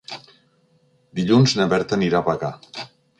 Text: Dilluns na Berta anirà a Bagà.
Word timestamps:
Dilluns 1.19 1.53
na 1.59 1.67
Berta 1.75 1.99
anirà 1.99 2.23
a 2.23 2.27
Bagà. 2.31 2.51